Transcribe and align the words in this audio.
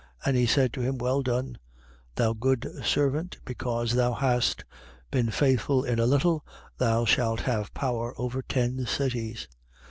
19:17. 0.21 0.27
And 0.29 0.37
he 0.37 0.45
said 0.47 0.73
to 0.73 0.81
him: 0.81 0.97
Well 0.97 1.21
done, 1.21 1.59
thou 2.15 2.33
good 2.33 2.67
servant, 2.83 3.37
because 3.45 3.91
thou 3.93 4.13
hast 4.13 4.65
been 5.11 5.29
faithful 5.29 5.83
in 5.83 5.99
a 5.99 6.07
little, 6.07 6.43
thou 6.79 7.05
shalt 7.05 7.41
have 7.41 7.71
power 7.75 8.15
over 8.17 8.41
ten 8.41 8.87
cities. 8.87 9.47